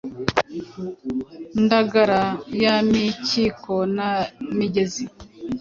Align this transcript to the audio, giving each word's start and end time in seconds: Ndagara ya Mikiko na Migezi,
Ndagara 1.63 2.21
ya 2.63 2.75
Mikiko 2.89 3.75
na 3.95 4.09
Migezi, 4.57 5.05